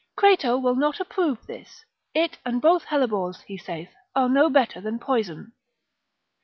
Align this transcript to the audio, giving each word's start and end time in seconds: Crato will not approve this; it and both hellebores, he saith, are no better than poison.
Crato 0.15 0.57
will 0.57 0.73
not 0.73 0.99
approve 0.99 1.45
this; 1.45 1.85
it 2.15 2.39
and 2.43 2.59
both 2.59 2.85
hellebores, 2.85 3.41
he 3.43 3.55
saith, 3.55 3.93
are 4.15 4.27
no 4.29 4.49
better 4.49 4.81
than 4.81 4.97
poison. 4.97 5.53